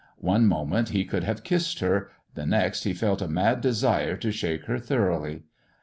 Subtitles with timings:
[0.17, 4.31] One moment he could have kissed ber, the next he felt a mad desire to
[4.31, 5.43] shake her thorongbly.